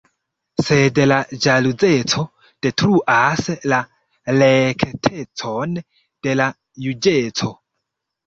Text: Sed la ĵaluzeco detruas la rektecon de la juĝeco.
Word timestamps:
Sed 0.67 0.99
la 1.09 1.17
ĵaluzeco 1.45 2.23
detruas 2.67 3.51
la 3.73 3.81
rektecon 4.43 5.77
de 6.29 6.33
la 6.41 6.49
juĝeco. 6.87 7.53